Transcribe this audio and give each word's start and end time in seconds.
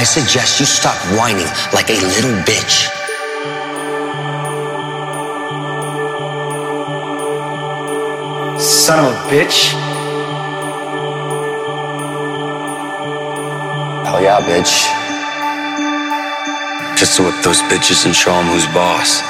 I 0.00 0.02
suggest 0.02 0.58
you 0.58 0.64
stop 0.64 0.96
whining 1.14 1.46
like 1.74 1.90
a 1.90 2.00
little 2.00 2.32
bitch. 2.48 2.88
Son 8.58 8.98
of 9.04 9.12
a 9.12 9.28
bitch. 9.28 9.74
Hell 14.06 14.22
yeah, 14.22 14.40
bitch. 14.40 14.88
Just 16.98 17.18
to 17.18 17.24
whip 17.24 17.34
those 17.44 17.60
bitches 17.68 18.06
and 18.06 18.16
show 18.16 18.32
them 18.32 18.46
who's 18.46 18.64
boss. 18.68 19.29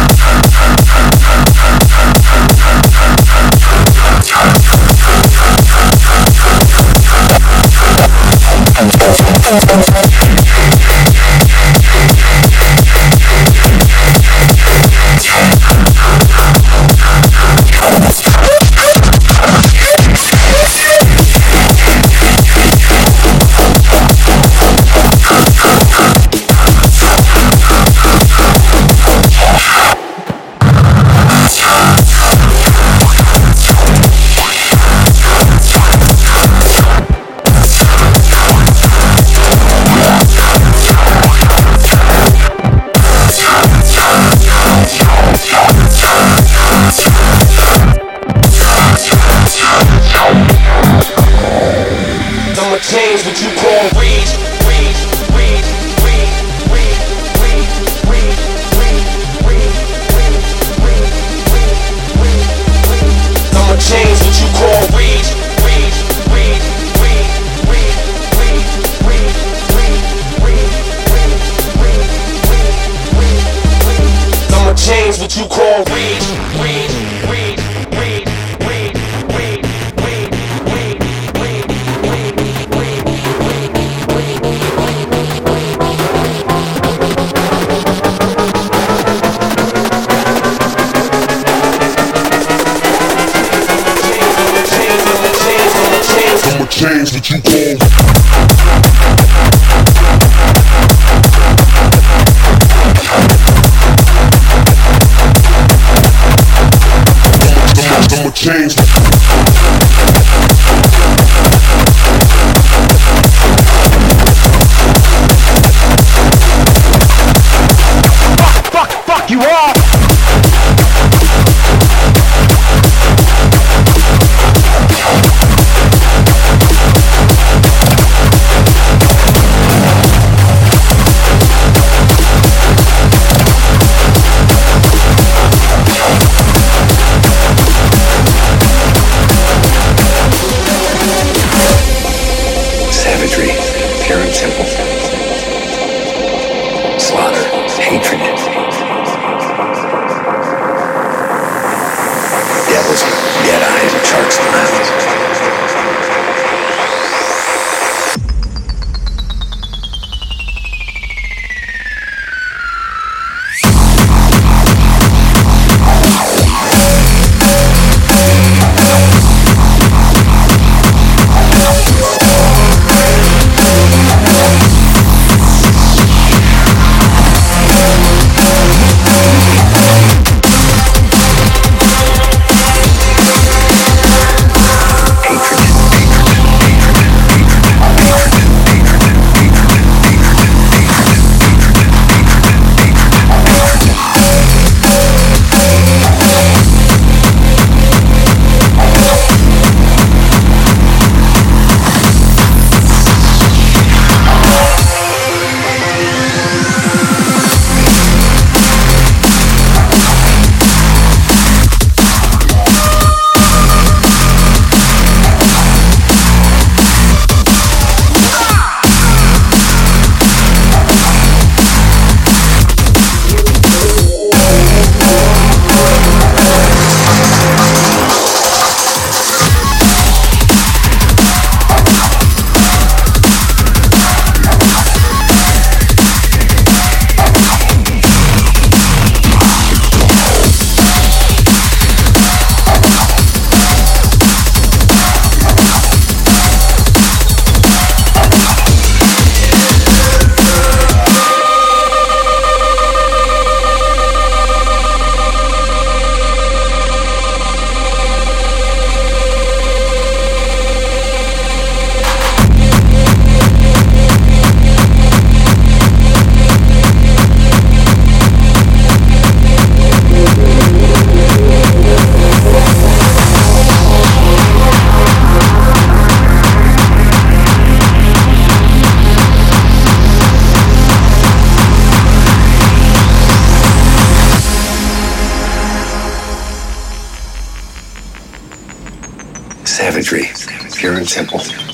Pure 290.03 290.97
and 290.97 291.07
simple. 291.07 291.70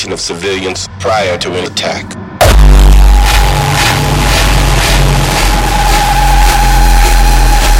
evacuation 0.00 0.12
of 0.12 0.20
civilians 0.20 0.88
prior 0.98 1.36
to 1.38 1.50
an 1.52 1.64
attack. 1.64 2.04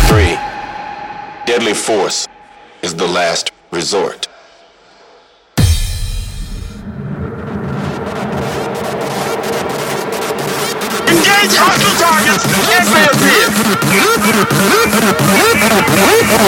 Three, 0.09 0.37
deadly 1.47 1.75
force 1.75 2.27
is 2.83 2.95
the 2.95 3.07
last 3.07 3.53
resort. 3.71 4.29
Engage 11.09 11.57
hostile 11.57 11.97
targets 11.99 12.45
Get 12.67 12.85
man 12.93 13.15
here. 13.25 13.51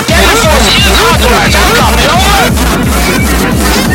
Deadly 0.06 0.36
force 0.36 0.68
is 0.76 0.98
authorized, 1.00 1.56
I'm 1.56 1.74
coming, 1.76 2.10
over! 3.86 3.91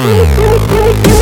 Mm-hmm. 0.00 1.19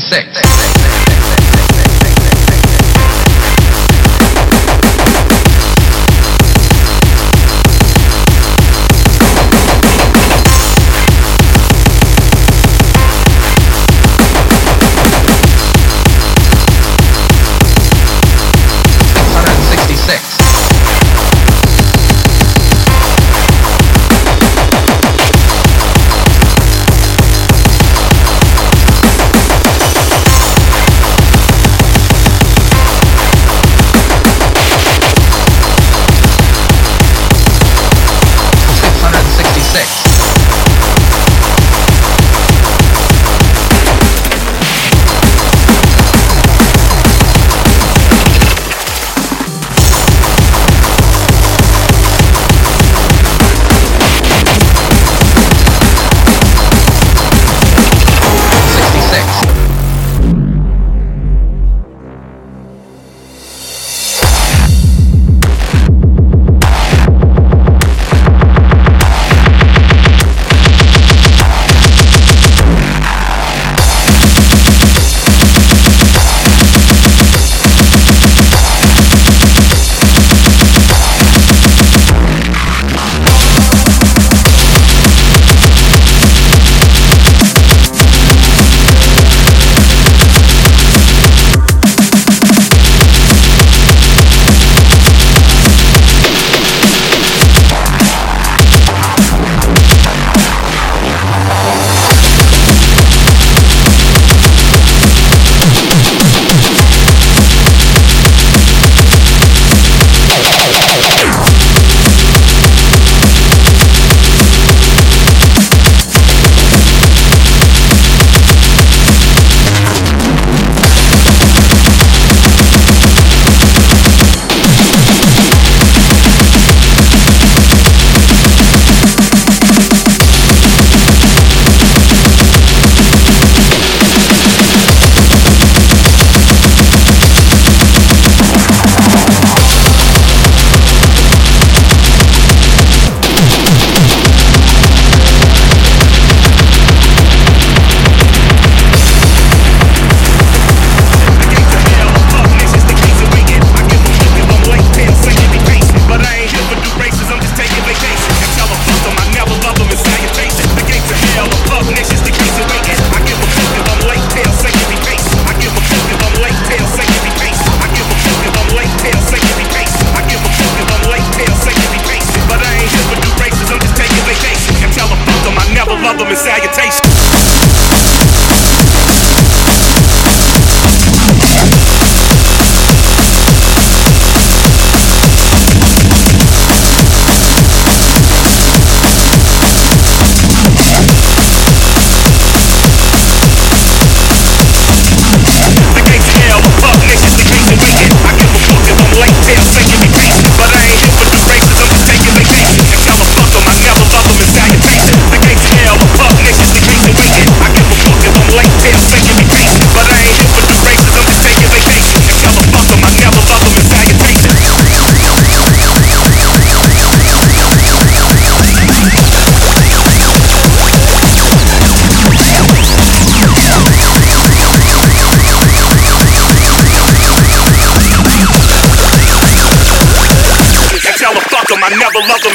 666. 0.00 0.23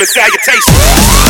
Salutation. 0.10 1.29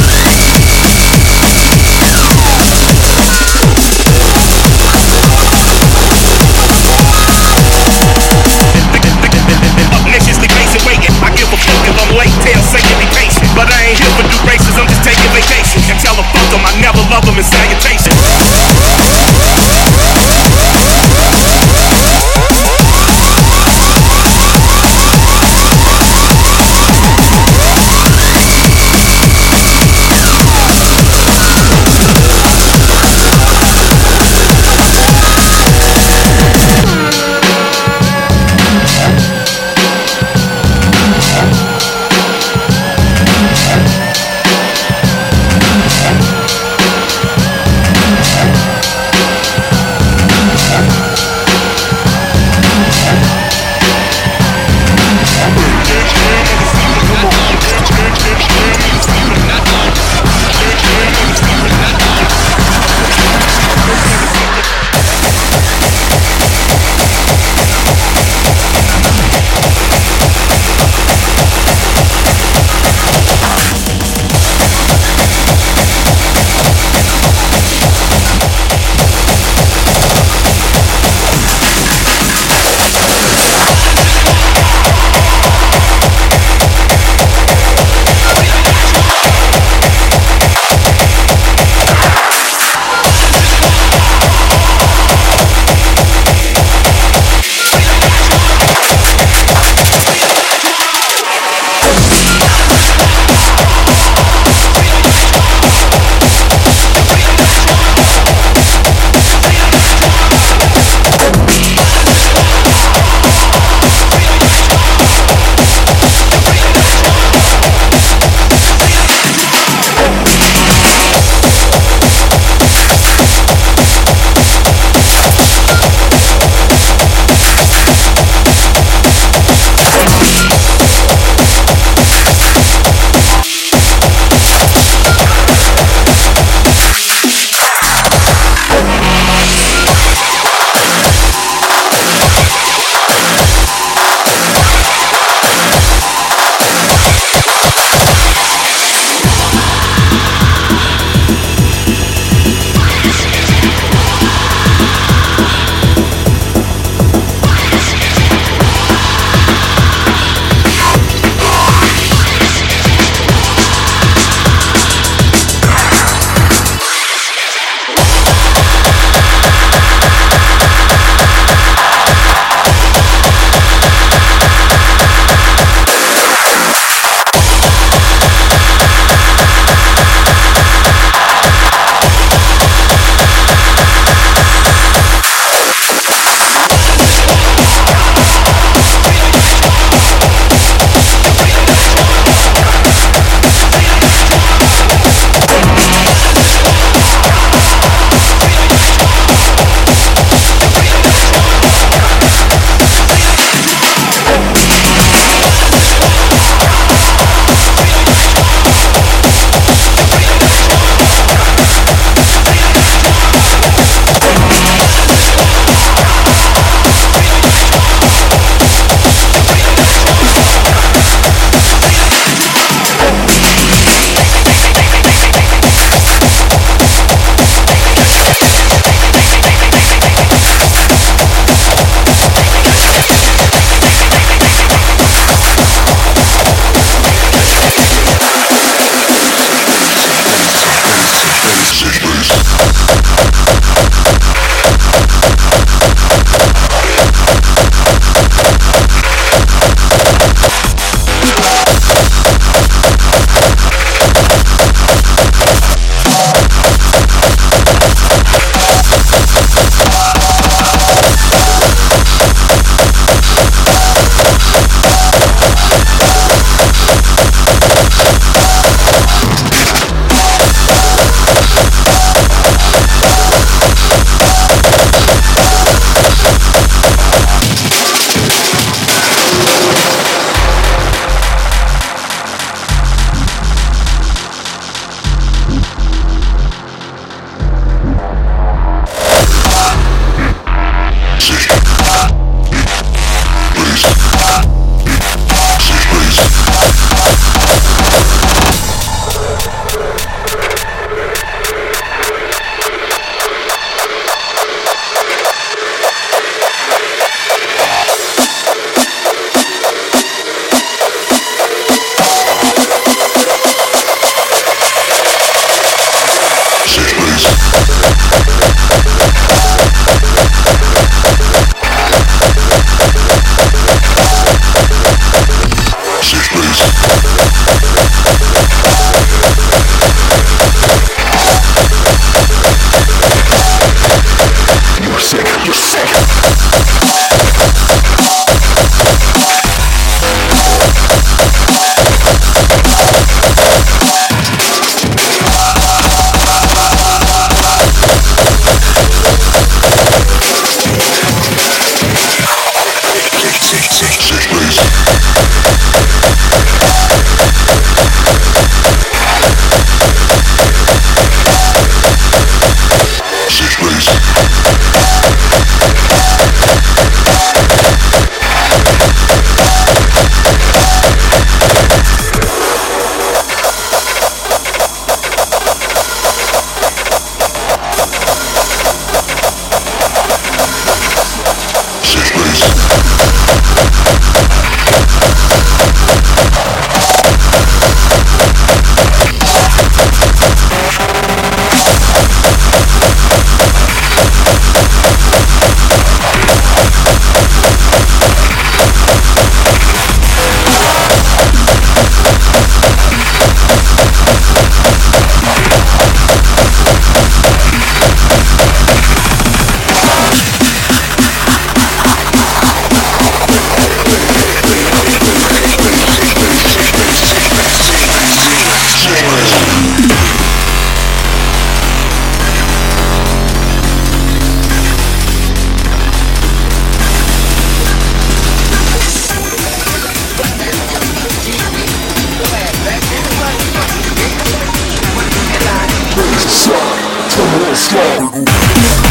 Come 437.72 438.89